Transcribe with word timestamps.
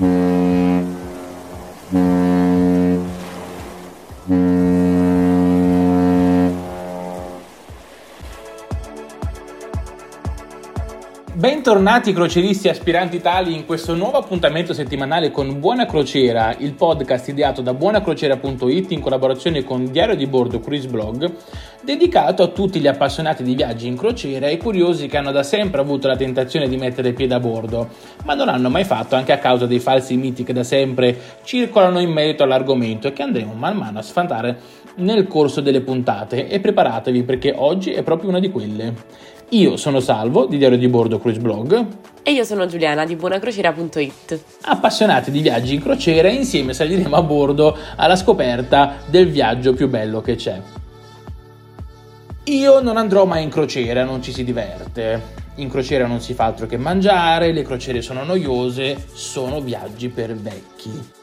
Mm-hmm. 0.00 0.29
Bentornati 11.40 12.12
croceristi 12.12 12.68
aspiranti 12.68 13.18
tali 13.18 13.54
in 13.54 13.64
questo 13.64 13.94
nuovo 13.94 14.18
appuntamento 14.18 14.74
settimanale 14.74 15.30
con 15.30 15.58
Buona 15.58 15.86
Crociera, 15.86 16.54
il 16.58 16.74
podcast 16.74 17.28
ideato 17.28 17.62
da 17.62 17.72
buonacrociera.it 17.72 18.90
in 18.90 19.00
collaborazione 19.00 19.64
con 19.64 19.90
Diario 19.90 20.16
di 20.16 20.26
Bordo 20.26 20.60
Cruise 20.60 20.86
Blog, 20.86 21.32
dedicato 21.82 22.42
a 22.42 22.48
tutti 22.48 22.78
gli 22.78 22.86
appassionati 22.86 23.42
di 23.42 23.54
viaggi 23.54 23.86
in 23.86 23.96
crociera 23.96 24.48
e 24.48 24.58
curiosi 24.58 25.06
che 25.06 25.16
hanno 25.16 25.32
da 25.32 25.42
sempre 25.42 25.80
avuto 25.80 26.08
la 26.08 26.16
tentazione 26.16 26.68
di 26.68 26.76
mettere 26.76 27.14
piede 27.14 27.32
a 27.32 27.40
bordo, 27.40 27.88
ma 28.26 28.34
non 28.34 28.50
hanno 28.50 28.68
mai 28.68 28.84
fatto 28.84 29.16
anche 29.16 29.32
a 29.32 29.38
causa 29.38 29.64
dei 29.64 29.80
falsi 29.80 30.18
miti 30.18 30.44
che 30.44 30.52
da 30.52 30.62
sempre 30.62 31.18
circolano 31.44 32.00
in 32.00 32.10
merito 32.10 32.42
all'argomento 32.42 33.08
e 33.08 33.14
che 33.14 33.22
andremo 33.22 33.54
man 33.54 33.78
mano 33.78 33.98
a 33.98 34.02
sfantare 34.02 34.58
nel 34.96 35.26
corso 35.26 35.62
delle 35.62 35.80
puntate 35.80 36.48
e 36.48 36.60
preparatevi 36.60 37.22
perché 37.22 37.54
oggi 37.56 37.92
è 37.92 38.02
proprio 38.02 38.28
una 38.28 38.40
di 38.40 38.50
quelle. 38.50 39.28
Io 39.52 39.76
sono 39.76 39.98
Salvo 39.98 40.46
di 40.46 40.58
Diario 40.58 40.78
di 40.78 40.86
Bordo 40.86 41.18
Cruise 41.18 41.40
Blog. 41.40 41.86
E 42.22 42.30
io 42.30 42.44
sono 42.44 42.66
Giuliana 42.66 43.04
di 43.04 43.16
buonacrociera.it. 43.16 44.44
Appassionati 44.62 45.32
di 45.32 45.40
viaggi 45.40 45.74
in 45.74 45.82
crociera 45.82 46.28
insieme 46.28 46.72
saliremo 46.72 47.16
a 47.16 47.22
bordo 47.22 47.76
alla 47.96 48.14
scoperta 48.14 48.98
del 49.06 49.28
viaggio 49.28 49.74
più 49.74 49.88
bello 49.88 50.20
che 50.20 50.36
c'è. 50.36 50.60
Io 52.44 52.80
non 52.80 52.96
andrò 52.96 53.24
mai 53.24 53.42
in 53.42 53.50
crociera, 53.50 54.04
non 54.04 54.22
ci 54.22 54.32
si 54.32 54.44
diverte. 54.44 55.38
In 55.56 55.68
crociera 55.68 56.06
non 56.06 56.20
si 56.20 56.32
fa 56.32 56.44
altro 56.44 56.66
che 56.66 56.76
mangiare, 56.76 57.50
le 57.50 57.62
crociere 57.62 58.02
sono 58.02 58.22
noiose, 58.22 59.04
sono 59.12 59.60
viaggi 59.60 60.10
per 60.10 60.32
vecchi. 60.36 61.18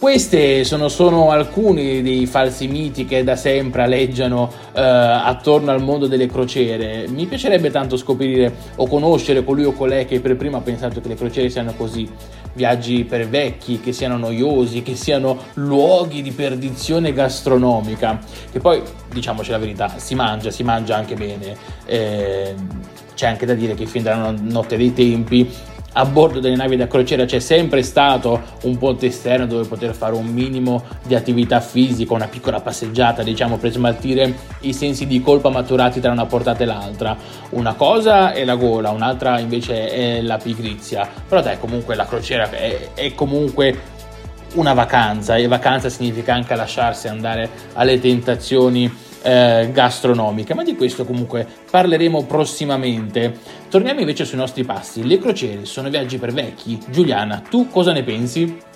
Questi 0.00 0.64
sono, 0.64 0.88
sono, 0.88 1.30
alcuni 1.30 2.00
dei 2.00 2.24
falsi 2.24 2.68
miti 2.68 3.04
che 3.04 3.22
da 3.22 3.36
sempre 3.36 3.82
aleggiano 3.82 4.50
eh, 4.72 4.80
attorno 4.80 5.72
al 5.72 5.82
mondo 5.82 6.06
delle 6.06 6.26
crociere. 6.26 7.06
Mi 7.06 7.26
piacerebbe 7.26 7.70
tanto 7.70 7.98
scoprire 7.98 8.50
o 8.76 8.86
conoscere 8.86 9.44
colui 9.44 9.64
o 9.64 9.72
colei 9.72 10.06
che 10.06 10.20
per 10.20 10.36
prima 10.36 10.56
ha 10.56 10.62
pensato 10.62 11.02
che 11.02 11.08
le 11.08 11.16
crociere 11.16 11.50
siano 11.50 11.74
così, 11.74 12.08
viaggi 12.54 13.04
per 13.04 13.28
vecchi, 13.28 13.78
che 13.78 13.92
siano 13.92 14.16
noiosi, 14.16 14.80
che 14.80 14.96
siano 14.96 15.36
luoghi 15.54 16.22
di 16.22 16.30
perdizione 16.30 17.12
gastronomica. 17.12 18.20
Che 18.50 18.58
poi, 18.58 18.80
diciamoci 19.12 19.50
la 19.50 19.58
verità, 19.58 19.92
si 19.98 20.14
mangia, 20.14 20.50
si 20.50 20.62
mangia 20.62 20.96
anche 20.96 21.14
bene. 21.14 21.54
Eh, 21.84 22.54
c'è 23.14 23.26
anche 23.26 23.44
da 23.44 23.52
dire 23.52 23.74
che 23.74 23.84
fin 23.84 24.02
dalla 24.02 24.30
notte 24.30 24.78
dei 24.78 24.94
tempi 24.94 25.46
a 25.92 26.04
bordo 26.04 26.38
delle 26.38 26.56
navi 26.56 26.76
da 26.76 26.86
crociera 26.86 27.24
c'è 27.24 27.40
sempre 27.40 27.82
stato 27.82 28.40
un 28.62 28.78
ponte 28.78 29.06
esterno 29.06 29.46
dove 29.46 29.66
poter 29.66 29.94
fare 29.94 30.14
un 30.14 30.26
minimo 30.26 30.84
di 31.04 31.14
attività 31.14 31.60
fisica, 31.60 32.14
una 32.14 32.28
piccola 32.28 32.60
passeggiata, 32.60 33.22
diciamo, 33.22 33.56
per 33.56 33.72
smaltire 33.72 34.34
i 34.60 34.72
sensi 34.72 35.06
di 35.06 35.20
colpa 35.20 35.50
maturati 35.50 36.00
tra 36.00 36.12
una 36.12 36.26
portata 36.26 36.62
e 36.62 36.66
l'altra. 36.66 37.16
Una 37.50 37.74
cosa 37.74 38.32
è 38.32 38.44
la 38.44 38.54
gola, 38.54 38.90
un'altra 38.90 39.38
invece 39.40 39.90
è 39.90 40.20
la 40.22 40.36
pigrizia. 40.36 41.08
Però 41.28 41.40
dai, 41.40 41.58
comunque 41.58 41.94
la 41.94 42.06
crociera 42.06 42.48
è, 42.50 42.90
è 42.94 43.14
comunque 43.14 43.98
una 44.54 44.74
vacanza 44.74 45.36
e 45.36 45.46
vacanza 45.46 45.88
significa 45.88 46.34
anche 46.34 46.54
lasciarsi 46.54 47.08
andare 47.08 47.48
alle 47.74 48.00
tentazioni 48.00 49.08
eh, 49.22 49.70
gastronomiche, 49.72 50.54
ma 50.54 50.62
di 50.62 50.76
questo 50.76 51.04
comunque 51.04 51.46
parleremo 51.70 52.24
prossimamente. 52.24 53.38
Torniamo 53.68 54.00
invece 54.00 54.24
sui 54.24 54.38
nostri 54.38 54.64
passi. 54.64 55.06
Le 55.06 55.18
crociere 55.18 55.64
sono 55.64 55.88
viaggi 55.88 56.18
per 56.18 56.32
vecchi. 56.32 56.78
Giuliana, 56.88 57.42
tu 57.48 57.68
cosa 57.68 57.92
ne 57.92 58.02
pensi? 58.02 58.68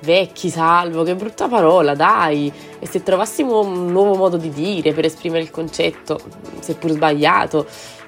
Vecchi, 0.00 0.50
salvo, 0.50 1.02
che 1.04 1.14
brutta 1.14 1.48
parola, 1.48 1.94
dai! 1.94 2.52
E 2.78 2.86
se 2.86 3.02
trovassimo 3.02 3.60
un 3.60 3.86
nuovo 3.86 4.14
modo 4.14 4.36
di 4.36 4.50
dire 4.50 4.92
per 4.92 5.06
esprimere 5.06 5.42
il 5.42 5.50
concetto, 5.50 6.20
seppur 6.60 6.90
sbagliato, 6.90 7.66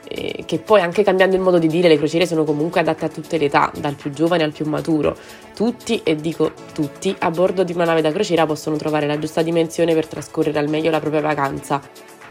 che 0.08 0.58
poi 0.58 0.80
anche 0.80 1.02
cambiando 1.02 1.36
il 1.36 1.42
modo 1.42 1.58
di 1.58 1.66
dire 1.66 1.88
le 1.88 1.98
crociere 1.98 2.26
sono 2.26 2.44
comunque 2.44 2.80
adatte 2.80 3.04
a 3.04 3.08
tutte 3.08 3.36
le 3.38 3.46
età, 3.46 3.70
dal 3.78 3.94
più 3.94 4.10
giovane 4.10 4.42
al 4.42 4.52
più 4.52 4.66
maturo. 4.66 5.16
Tutti, 5.54 6.00
e 6.02 6.16
dico 6.16 6.52
tutti, 6.72 7.14
a 7.18 7.30
bordo 7.30 7.64
di 7.64 7.72
una 7.72 7.84
nave 7.84 8.00
da 8.00 8.10
crociera 8.10 8.46
possono 8.46 8.76
trovare 8.76 9.06
la 9.06 9.18
giusta 9.18 9.42
dimensione 9.42 9.94
per 9.94 10.06
trascorrere 10.06 10.58
al 10.58 10.68
meglio 10.68 10.90
la 10.90 11.00
propria 11.00 11.20
vacanza. 11.20 11.80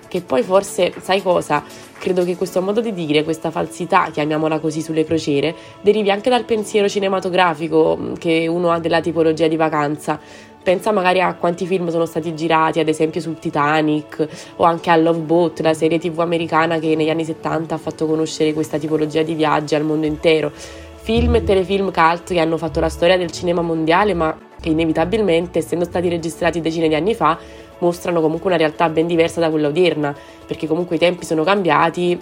Che 0.08 0.22
poi 0.22 0.44
forse, 0.44 0.94
sai 1.02 1.22
cosa? 1.22 1.64
Credo 2.00 2.24
che 2.24 2.36
questo 2.36 2.62
modo 2.62 2.82
di 2.82 2.94
dire, 2.94 3.24
questa 3.24 3.52
falsità, 3.52 4.10
chiamiamola 4.12 4.60
così, 4.60 4.82
sulle 4.82 5.04
crociere, 5.04 5.56
derivi 5.82 6.12
anche 6.12 6.30
dal 6.30 6.46
pensiero 6.46 6.88
cinematografico 6.88 7.98
mm, 8.00 8.14
che 8.14 8.48
uno 8.48 8.72
ha 8.72 8.80
della 8.80 9.02
tipologia 9.02 9.48
di 9.48 9.56
vacanza 9.56 10.20
pensa 10.68 10.92
magari 10.92 11.22
a 11.22 11.34
quanti 11.36 11.66
film 11.66 11.88
sono 11.88 12.06
stati 12.06 12.36
girati, 12.36 12.82
ad 12.82 12.90
esempio 12.90 13.22
sul 13.22 13.40
Titanic 13.40 14.28
o 14.58 14.66
anche 14.66 14.90
a 14.90 14.98
Love 14.98 15.20
Boat, 15.20 15.62
la 15.62 15.74
serie 15.74 15.98
tv 15.98 16.20
americana 16.20 16.78
che 16.78 16.94
negli 16.94 17.10
anni 17.10 17.24
70 17.24 17.74
ha 17.74 17.78
fatto 17.78 18.06
conoscere 18.06 18.52
questa 18.52 18.78
tipologia 18.78 19.22
di 19.22 19.34
viaggi 19.34 19.76
al 19.76 19.86
mondo 19.86 20.06
intero. 20.08 20.52
Film 20.54 21.36
e 21.36 21.44
telefilm 21.46 21.90
cult 21.94 22.34
che 22.34 22.40
hanno 22.42 22.58
fatto 22.58 22.82
la 22.82 22.90
storia 22.90 23.16
del 23.16 23.32
cinema 23.32 23.62
mondiale, 23.62 24.14
ma 24.14 24.38
che 24.60 24.70
inevitabilmente, 24.70 25.60
essendo 25.60 25.86
stati 25.86 26.10
registrati 26.10 26.62
decine 26.62 26.88
di 26.88 26.96
anni 26.96 27.14
fa, 27.14 27.38
mostrano 27.80 28.22
comunque 28.22 28.48
una 28.48 28.58
realtà 28.58 28.90
ben 28.90 29.08
diversa 29.08 29.40
da 29.40 29.50
quella 29.50 29.68
odierna, 29.68 30.16
perché 30.46 30.68
comunque 30.68 30.96
i 30.96 31.00
tempi 31.00 31.26
sono 31.26 31.44
cambiati 31.44 32.20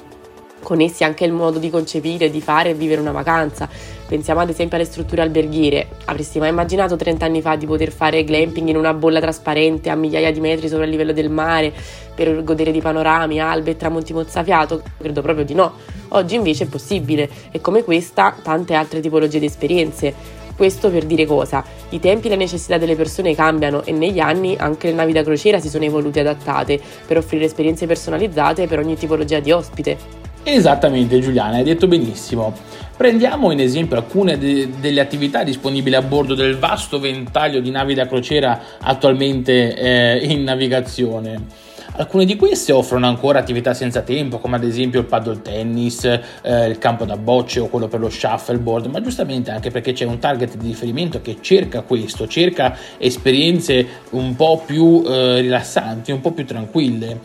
con 0.65 0.81
essi 0.81 1.03
anche 1.03 1.25
il 1.25 1.31
modo 1.31 1.59
di 1.59 1.69
concepire, 1.69 2.31
di 2.31 2.41
fare 2.41 2.71
e 2.71 2.73
vivere 2.73 2.99
una 2.99 3.11
vacanza. 3.11 3.69
Pensiamo 4.07 4.39
ad 4.39 4.49
esempio 4.49 4.77
alle 4.77 4.85
strutture 4.85 5.21
alberghiere. 5.21 5.87
Avresti 6.05 6.39
mai 6.39 6.49
immaginato 6.49 6.95
30 6.95 7.23
anni 7.23 7.41
fa 7.41 7.55
di 7.55 7.67
poter 7.67 7.91
fare 7.91 8.23
glamping 8.23 8.69
in 8.69 8.75
una 8.75 8.93
bolla 8.93 9.19
trasparente 9.19 9.89
a 9.89 9.95
migliaia 9.95 10.31
di 10.31 10.39
metri 10.39 10.67
sopra 10.67 10.85
il 10.85 10.89
livello 10.89 11.13
del 11.13 11.29
mare 11.29 11.71
per 12.15 12.43
godere 12.43 12.71
di 12.71 12.81
panorami, 12.81 13.39
albe 13.39 13.71
e 13.71 13.77
tramonti 13.77 14.11
mozzafiato? 14.13 14.81
Credo 14.97 15.21
proprio 15.21 15.45
di 15.45 15.53
no. 15.53 15.73
Oggi 16.09 16.35
invece 16.35 16.63
è 16.63 16.67
possibile 16.67 17.29
e 17.51 17.61
come 17.61 17.83
questa 17.83 18.35
tante 18.41 18.73
altre 18.73 18.99
tipologie 18.99 19.39
di 19.39 19.45
esperienze. 19.45 20.13
Questo 20.55 20.89
per 20.89 21.05
dire 21.05 21.25
cosa? 21.25 21.63
I 21.89 21.99
tempi 21.99 22.27
e 22.27 22.29
le 22.29 22.37
necessità 22.37 22.77
delle 22.77 22.95
persone 22.95 23.35
cambiano 23.35 23.83
e 23.83 23.91
negli 23.91 24.19
anni 24.19 24.55
anche 24.57 24.87
le 24.87 24.93
navi 24.93 25.11
da 25.11 25.23
crociera 25.23 25.59
si 25.59 25.69
sono 25.69 25.83
evolute 25.83 26.19
e 26.19 26.21
adattate 26.21 26.79
per 27.05 27.17
offrire 27.17 27.45
esperienze 27.45 27.85
personalizzate 27.85 28.65
per 28.67 28.79
ogni 28.79 28.95
tipologia 28.95 29.39
di 29.39 29.51
ospite. 29.51 30.23
Esattamente 30.43 31.19
Giuliana, 31.19 31.57
hai 31.57 31.63
detto 31.63 31.87
benissimo. 31.87 32.53
Prendiamo 32.95 33.51
in 33.51 33.59
esempio 33.59 33.97
alcune 33.97 34.37
de- 34.37 34.69
delle 34.79 35.01
attività 35.01 35.43
disponibili 35.43 35.95
a 35.95 36.01
bordo 36.01 36.35
del 36.35 36.57
vasto 36.57 36.99
ventaglio 36.99 37.59
di 37.59 37.71
navi 37.71 37.93
da 37.93 38.07
crociera 38.07 38.61
attualmente 38.79 39.75
eh, 39.75 40.25
in 40.25 40.43
navigazione. 40.43 41.64
Alcune 41.97 42.25
di 42.25 42.35
queste 42.35 42.73
offrono 42.73 43.07
ancora 43.07 43.39
attività 43.39 43.73
senza 43.73 44.01
tempo, 44.01 44.39
come 44.39 44.57
ad 44.57 44.65
esempio 44.65 44.99
il 44.99 45.05
paddle 45.05 45.41
tennis, 45.41 46.03
eh, 46.03 46.67
il 46.67 46.77
campo 46.77 47.05
da 47.05 47.15
bocce 47.15 47.61
o 47.61 47.67
quello 47.67 47.87
per 47.87 48.01
lo 48.01 48.09
shuffleboard, 48.09 48.87
ma 48.87 48.99
giustamente 49.01 49.49
anche 49.49 49.71
perché 49.71 49.93
c'è 49.93 50.03
un 50.03 50.19
target 50.19 50.57
di 50.57 50.67
riferimento 50.67 51.21
che 51.21 51.37
cerca 51.39 51.83
questo, 51.83 52.27
cerca 52.27 52.75
esperienze 52.97 53.87
un 54.09 54.35
po' 54.35 54.61
più 54.65 55.05
eh, 55.07 55.39
rilassanti, 55.39 56.11
un 56.11 56.19
po' 56.19 56.31
più 56.31 56.45
tranquille. 56.45 57.19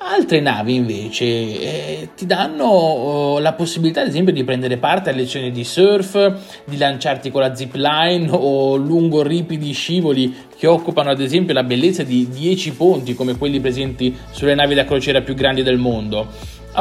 Altre 0.00 0.40
navi 0.40 0.74
invece 0.76 1.24
eh, 1.24 2.08
ti 2.16 2.24
danno 2.24 2.64
oh, 2.64 3.38
la 3.40 3.52
possibilità 3.52 4.00
ad 4.00 4.08
esempio 4.08 4.32
di 4.32 4.44
prendere 4.44 4.78
parte 4.78 5.10
a 5.10 5.12
lezioni 5.12 5.50
di 5.50 5.64
surf, 5.64 6.34
di 6.64 6.76
lanciarti 6.76 7.30
con 7.30 7.40
la 7.40 7.54
zip 7.54 7.74
line 7.74 8.28
o 8.30 8.76
lungo 8.76 9.22
ripidi 9.22 9.72
scivoli 9.72 10.46
che 10.58 10.66
occupano 10.66 11.10
ad 11.10 11.20
esempio 11.20 11.54
la 11.54 11.62
bellezza 11.62 12.02
di 12.02 12.28
10 12.28 12.72
ponti 12.72 13.14
come 13.14 13.38
quelli 13.38 13.60
presenti 13.60 14.14
sulle 14.32 14.56
navi 14.56 14.74
da 14.74 14.84
crociera 14.84 15.22
più 15.22 15.34
grandi 15.34 15.62
del 15.62 15.78
mondo 15.78 16.26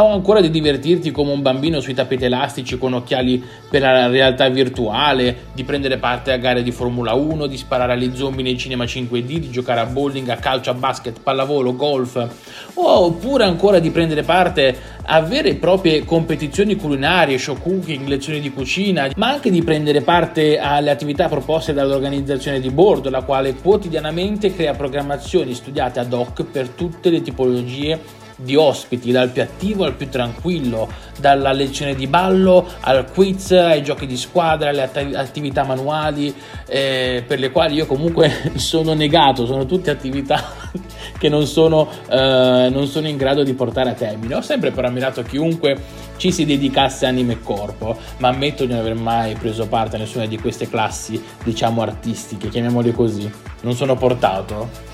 o 0.01 0.11
ancora 0.11 0.41
di 0.41 0.49
divertirti 0.49 1.11
come 1.11 1.31
un 1.31 1.41
bambino 1.41 1.79
sui 1.79 1.93
tappeti 1.93 2.25
elastici 2.25 2.77
con 2.77 2.93
occhiali 2.93 3.43
per 3.69 3.81
la 3.81 4.07
realtà 4.07 4.47
virtuale, 4.49 5.45
di 5.53 5.63
prendere 5.63 5.97
parte 5.97 6.31
a 6.31 6.37
gare 6.37 6.63
di 6.63 6.71
Formula 6.71 7.13
1, 7.13 7.47
di 7.47 7.57
sparare 7.57 7.93
agli 7.93 8.15
zombie 8.15 8.43
nei 8.43 8.57
cinema 8.57 8.83
5D, 8.83 9.25
di 9.25 9.49
giocare 9.49 9.79
a 9.79 9.85
bowling, 9.85 10.29
a 10.29 10.35
calcio, 10.35 10.69
a 10.69 10.73
basket, 10.73 11.21
pallavolo, 11.21 11.75
golf, 11.75 12.27
oppure 12.73 13.43
ancora 13.43 13.79
di 13.79 13.89
prendere 13.89 14.23
parte 14.23 14.95
a 15.09 15.21
vere 15.21 15.49
e 15.49 15.55
proprie 15.55 16.03
competizioni 16.05 16.75
culinarie, 16.75 17.37
show 17.37 17.57
cooking, 17.57 18.07
lezioni 18.07 18.39
di 18.39 18.51
cucina, 18.51 19.09
ma 19.15 19.29
anche 19.29 19.49
di 19.49 19.63
prendere 19.63 20.01
parte 20.01 20.59
alle 20.59 20.91
attività 20.91 21.27
proposte 21.27 21.73
dall'organizzazione 21.73 22.59
di 22.59 22.69
bordo, 22.69 23.09
la 23.09 23.21
quale 23.21 23.55
quotidianamente 23.55 24.53
crea 24.53 24.73
programmazioni 24.73 25.53
studiate 25.53 25.99
ad 25.99 26.13
hoc 26.13 26.43
per 26.43 26.69
tutte 26.69 27.09
le 27.09 27.21
tipologie 27.21 28.25
di 28.37 28.55
ospiti, 28.55 29.11
dal 29.11 29.29
più 29.29 29.41
attivo 29.41 29.83
al 29.83 29.93
più 29.93 30.09
tranquillo, 30.09 30.89
dalla 31.19 31.51
lezione 31.51 31.95
di 31.95 32.07
ballo 32.07 32.67
al 32.81 33.11
quiz, 33.11 33.51
ai 33.51 33.83
giochi 33.83 34.05
di 34.05 34.15
squadra, 34.15 34.69
alle 34.69 34.83
att- 34.83 35.15
attività 35.15 35.63
manuali, 35.63 36.33
eh, 36.67 37.23
per 37.25 37.39
le 37.39 37.51
quali 37.51 37.75
io 37.75 37.85
comunque 37.85 38.53
sono 38.55 38.93
negato, 38.93 39.45
sono 39.45 39.65
tutte 39.65 39.89
attività 39.89 40.43
che 41.17 41.29
non 41.29 41.47
sono, 41.47 41.89
eh, 42.09 42.69
non 42.71 42.85
sono 42.87 43.07
in 43.07 43.17
grado 43.17 43.43
di 43.43 43.53
portare 43.53 43.89
a 43.89 43.93
termine. 43.93 44.35
Ho 44.35 44.41
sempre 44.41 44.71
però 44.71 44.87
ammirato 44.87 45.23
chiunque 45.23 45.75
ci 46.17 46.31
si 46.31 46.45
dedicasse 46.45 47.05
anima 47.05 47.31
e 47.33 47.41
corpo, 47.41 47.97
ma 48.17 48.29
ammetto 48.29 48.65
di 48.65 48.71
non 48.71 48.81
aver 48.81 48.95
mai 48.95 49.33
preso 49.35 49.67
parte 49.67 49.95
a 49.95 49.99
nessuna 49.99 50.25
di 50.25 50.37
queste 50.37 50.69
classi, 50.69 51.21
diciamo 51.43 51.81
artistiche, 51.81 52.49
chiamiamole 52.49 52.91
così. 52.91 53.29
Non 53.61 53.73
sono 53.73 53.95
portato. 53.95 54.86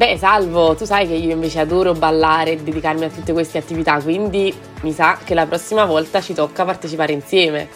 Beh, 0.00 0.16
salvo, 0.16 0.74
tu 0.74 0.86
sai 0.86 1.06
che 1.06 1.12
io 1.12 1.30
invece 1.30 1.60
adoro 1.60 1.92
ballare 1.92 2.52
e 2.52 2.56
dedicarmi 2.56 3.04
a 3.04 3.10
tutte 3.10 3.34
queste 3.34 3.58
attività, 3.58 4.00
quindi 4.00 4.50
mi 4.80 4.92
sa 4.92 5.18
che 5.22 5.34
la 5.34 5.44
prossima 5.44 5.84
volta 5.84 6.22
ci 6.22 6.32
tocca 6.32 6.64
partecipare 6.64 7.12
insieme. 7.12 7.68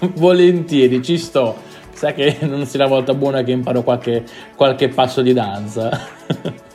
Volentieri, 0.16 1.02
ci 1.02 1.18
sto. 1.18 1.56
Sa 1.92 2.14
che 2.14 2.38
non 2.40 2.64
sia 2.64 2.78
la 2.78 2.88
volta 2.88 3.12
buona 3.12 3.42
che 3.42 3.50
imparo 3.50 3.82
qualche, 3.82 4.24
qualche 4.56 4.88
passo 4.88 5.20
di 5.20 5.34
danza. 5.34 5.90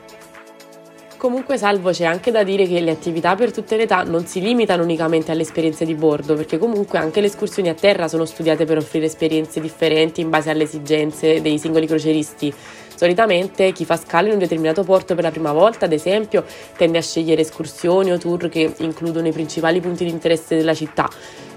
Comunque, 1.17 1.57
Salvo, 1.57 1.89
c'è 1.89 2.05
anche 2.05 2.31
da 2.31 2.43
dire 2.43 2.65
che 2.65 2.79
le 2.79 2.91
attività 2.91 3.35
per 3.35 3.51
tutte 3.51 3.75
le 3.75 3.83
età 3.83 4.03
non 4.03 4.25
si 4.25 4.39
limitano 4.39 4.83
unicamente 4.83 5.31
alle 5.31 5.41
esperienze 5.41 5.83
di 5.83 5.93
bordo, 5.93 6.35
perché 6.35 6.57
comunque 6.57 6.97
anche 6.97 7.19
le 7.19 7.27
escursioni 7.27 7.67
a 7.67 7.73
terra 7.73 8.07
sono 8.07 8.23
studiate 8.23 8.63
per 8.63 8.77
offrire 8.77 9.07
esperienze 9.07 9.59
differenti 9.59 10.21
in 10.21 10.29
base 10.29 10.49
alle 10.49 10.63
esigenze 10.63 11.41
dei 11.41 11.57
singoli 11.57 11.87
croceristi. 11.87 12.53
Solitamente 12.99 13.71
chi 13.71 13.85
fa 13.85 13.95
scalo 13.95 14.27
in 14.27 14.33
un 14.33 14.39
determinato 14.39 14.83
porto 14.83 15.15
per 15.15 15.23
la 15.23 15.31
prima 15.31 15.53
volta, 15.53 15.85
ad 15.85 15.93
esempio, 15.93 16.43
tende 16.75 16.97
a 16.97 17.01
scegliere 17.01 17.39
escursioni 17.39 18.11
o 18.11 18.17
tour 18.17 18.49
che 18.49 18.73
includono 18.79 19.25
i 19.25 19.31
principali 19.31 19.79
punti 19.79 20.03
di 20.03 20.09
interesse 20.09 20.57
della 20.57 20.73
città. 20.73 21.09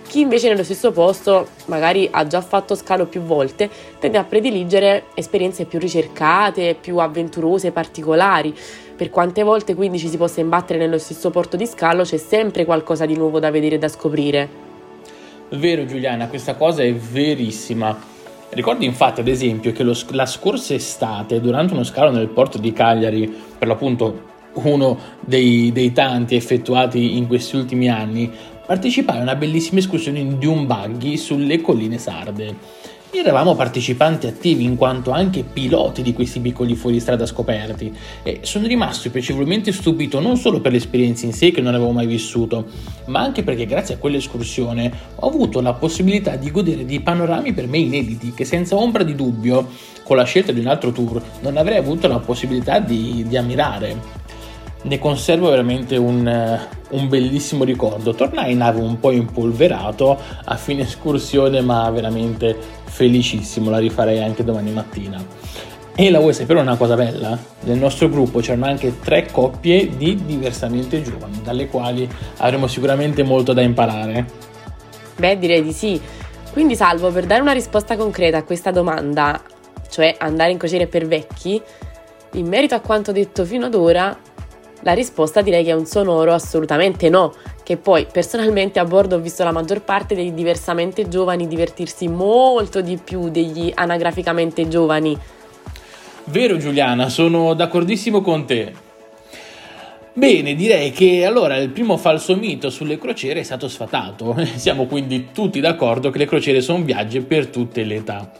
Chi 0.06 0.20
invece 0.20 0.48
nello 0.48 0.62
stesso 0.62 0.92
posto 0.92 1.48
magari 1.64 2.08
ha 2.08 2.28
già 2.28 2.40
fatto 2.42 2.76
scalo 2.76 3.06
più 3.06 3.22
volte, 3.22 3.68
tende 3.98 4.18
a 4.18 4.22
prediligere 4.22 5.06
esperienze 5.14 5.64
più 5.64 5.80
ricercate, 5.80 6.76
più 6.80 6.98
avventurose, 6.98 7.72
particolari. 7.72 8.54
Per 8.94 9.10
quante 9.10 9.42
volte 9.42 9.74
quindi 9.74 9.98
ci 9.98 10.06
si 10.06 10.16
possa 10.16 10.38
imbattere 10.38 10.78
nello 10.78 10.98
stesso 10.98 11.30
porto 11.30 11.56
di 11.56 11.66
scalo, 11.66 12.04
c'è 12.04 12.18
sempre 12.18 12.64
qualcosa 12.64 13.04
di 13.04 13.16
nuovo 13.16 13.40
da 13.40 13.50
vedere 13.50 13.74
e 13.74 13.78
da 13.78 13.88
scoprire. 13.88 14.48
Vero 15.48 15.86
Giuliana, 15.86 16.28
questa 16.28 16.54
cosa 16.54 16.84
è 16.84 16.94
verissima. 16.94 18.10
Ricordo 18.54 18.84
infatti 18.84 19.20
ad 19.20 19.28
esempio 19.28 19.72
che 19.72 19.82
lo, 19.82 19.96
la 20.10 20.26
scorsa 20.26 20.75
estate, 20.75 21.40
durante 21.40 21.72
uno 21.72 21.84
scalo 21.84 22.10
nel 22.10 22.28
porto 22.28 22.58
di 22.58 22.70
Cagliari, 22.75 23.26
per 23.56 23.66
l'appunto 23.66 24.31
uno 24.54 24.99
dei, 25.20 25.72
dei 25.72 25.93
tanti 25.93 26.34
effettuati 26.34 27.16
in 27.16 27.26
questi 27.26 27.56
ultimi 27.56 27.88
anni, 27.88 28.31
partecipai 28.66 29.19
a 29.19 29.22
una 29.22 29.37
bellissima 29.37 29.78
escursione 29.78 30.37
di 30.37 30.44
un 30.44 30.66
buggy 30.66 31.16
sulle 31.16 31.62
colline 31.62 31.96
sarde. 31.96 32.54
Eravamo 33.14 33.54
partecipanti 33.54 34.26
attivi 34.26 34.64
in 34.64 34.74
quanto 34.74 35.10
anche 35.10 35.44
piloti 35.44 36.00
di 36.00 36.14
questi 36.14 36.40
piccoli 36.40 36.74
fuoristrada 36.74 37.26
scoperti 37.26 37.94
e 38.22 38.38
sono 38.40 38.66
rimasto 38.66 39.10
piacevolmente 39.10 39.70
stupito 39.70 40.18
non 40.18 40.38
solo 40.38 40.62
per 40.62 40.72
l'esperienza 40.72 41.26
in 41.26 41.34
sé 41.34 41.50
che 41.50 41.60
non 41.60 41.74
avevo 41.74 41.90
mai 41.90 42.06
vissuto, 42.06 42.64
ma 43.08 43.20
anche 43.20 43.42
perché 43.42 43.66
grazie 43.66 43.96
a 43.96 43.98
quell'escursione 43.98 44.90
ho 45.16 45.28
avuto 45.28 45.60
la 45.60 45.74
possibilità 45.74 46.36
di 46.36 46.50
godere 46.50 46.86
di 46.86 47.00
panorami 47.00 47.52
per 47.52 47.68
me 47.68 47.78
inediti 47.78 48.32
che 48.32 48.46
senza 48.46 48.76
ombra 48.76 49.02
di 49.02 49.14
dubbio, 49.14 49.68
con 50.04 50.16
la 50.16 50.24
scelta 50.24 50.50
di 50.50 50.60
un 50.60 50.68
altro 50.68 50.90
tour, 50.90 51.22
non 51.42 51.58
avrei 51.58 51.76
avuto 51.76 52.08
la 52.08 52.18
possibilità 52.18 52.78
di, 52.78 53.26
di 53.28 53.36
ammirare 53.36 54.22
ne 54.82 54.99
conservo 54.99 55.50
veramente 55.50 55.96
un, 55.96 56.26
eh, 56.26 56.61
un, 56.90 57.08
bellissimo 57.08 57.64
ricordo. 57.64 58.14
Tornai 58.14 58.52
in 58.52 58.58
nave 58.58 58.81
un 58.81 58.99
po' 58.99 59.11
impolverato 59.11 60.19
a 60.44 60.56
fine 60.56 60.82
escursione, 60.82 61.61
ma 61.61 61.88
veramente 61.90 62.56
felicissimo, 62.84 63.70
la 63.70 63.79
rifarei 63.79 64.23
anche 64.23 64.44
domani 64.44 64.73
mattina. 64.73 65.25
E 65.94 66.11
la 66.11 66.20
vuoi 66.20 66.32
sapere 66.32 66.58
una 66.58 66.76
cosa 66.76 66.94
bella? 66.94 67.38
Nel 67.61 67.79
nostro 67.79 68.08
gruppo 68.08 68.40
c'erano 68.40 68.64
anche 68.64 68.99
tre 69.00 69.29
coppie 69.31 69.94
di 69.96 70.25
diversamente 70.25 71.02
giovani, 71.02 71.43
dalle 71.43 71.67
quali 71.67 72.08
avremo 72.38 72.67
sicuramente 72.67 73.23
molto 73.23 73.52
da 73.52 73.61
imparare. 73.61 74.25
Beh, 75.17 75.38
direi 75.38 75.62
di 75.62 75.73
sì. 75.73 76.00
Quindi, 76.50 76.76
Salvo, 76.76 77.11
per 77.11 77.26
dare 77.26 77.43
una 77.43 77.52
risposta 77.52 77.96
concreta 77.96 78.38
a 78.38 78.43
questa 78.43 78.70
domanda, 78.70 79.40
cioè 79.90 80.17
andare 80.19 80.50
in 80.50 80.58
crociere 80.58 80.87
per 80.87 81.06
vecchi, 81.06 81.61
in 82.32 82.46
merito 82.46 82.75
a 82.75 82.81
quanto 82.81 83.12
detto 83.12 83.44
fino 83.44 83.67
ad 83.67 83.75
ora, 83.75 84.17
la 84.82 84.93
risposta 84.93 85.43
direi 85.43 85.64
che 85.64 85.70
è 85.70 85.75
un 85.75 85.87
sonoro 85.87 86.32
assolutamente 86.32 87.08
no, 87.08 87.34
che 87.62 87.76
poi 87.76 88.06
personalmente 88.11 88.79
a 88.79 88.84
bordo 88.84 89.17
ho 89.17 89.20
visto 89.20 89.44
la 89.44 89.52
maggior 89.52 89.82
parte 89.82 90.14
dei 90.14 90.34
diversamente 90.34 91.08
giovani 91.08 91.49
divertirsi 91.49 92.08
molto 92.08 92.81
di 92.81 92.99
più 93.02 93.29
degli 93.31 93.73
anagraficamente 93.75 94.69
giovani. 94.69 95.19
Vero 96.25 96.56
Giuliana, 96.56 97.08
sono 97.08 97.55
d'accordissimo 97.55 98.20
con 98.20 98.44
te. 98.44 98.90
Bene, 100.14 100.55
direi 100.55 100.90
che 100.90 101.25
allora 101.25 101.56
il 101.56 101.70
primo 101.70 101.96
falso 101.96 102.37
mito 102.37 102.69
sulle 102.69 102.99
crociere 102.99 103.40
è 103.40 103.43
stato 103.43 103.67
sfatato. 103.67 104.37
Siamo 104.56 104.87
quindi 104.87 105.29
tutti 105.32 105.58
d'accordo 105.58 106.11
che 106.11 106.19
le 106.19 106.26
crociere 106.26 106.61
sono 106.61 106.84
viaggi 106.84 107.20
per 107.20 107.46
tutte 107.46 107.82
le 107.82 107.94
età. 107.94 108.31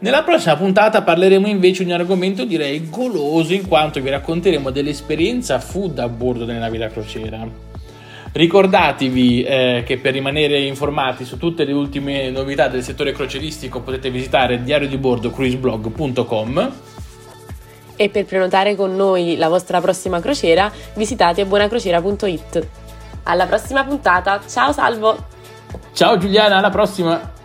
Nella 0.00 0.22
prossima 0.22 0.54
puntata 0.56 1.02
parleremo 1.02 1.48
invece 1.48 1.82
di 1.82 1.90
un 1.90 1.98
argomento 1.98 2.44
direi 2.44 2.88
goloso 2.88 3.52
in 3.52 3.66
quanto 3.66 4.00
vi 4.00 4.10
racconteremo 4.10 4.70
dell'esperienza 4.70 5.58
food 5.58 5.98
a 5.98 6.08
bordo 6.08 6.44
delle 6.44 6.60
navi 6.60 6.78
da 6.78 6.88
crociera. 6.88 7.44
Ricordatevi 8.30 9.42
eh, 9.42 9.82
che 9.84 9.98
per 9.98 10.12
rimanere 10.12 10.60
informati 10.60 11.24
su 11.24 11.36
tutte 11.36 11.64
le 11.64 11.72
ultime 11.72 12.30
novità 12.30 12.68
del 12.68 12.84
settore 12.84 13.10
croceristico 13.10 13.80
potete 13.80 14.10
visitare 14.10 14.62
diariodibordo 14.62 15.32
cruiseblog.com 15.32 16.72
e 17.96 18.08
per 18.10 18.24
prenotare 18.24 18.76
con 18.76 18.94
noi 18.94 19.36
la 19.36 19.48
vostra 19.48 19.80
prossima 19.80 20.20
crociera 20.20 20.70
visitate 20.94 21.44
buonacrociera.it. 21.44 22.68
Alla 23.24 23.46
prossima 23.46 23.84
puntata, 23.84 24.40
ciao 24.46 24.70
Salvo! 24.70 25.26
Ciao 25.92 26.16
Giuliana, 26.18 26.58
alla 26.58 26.70
prossima! 26.70 27.37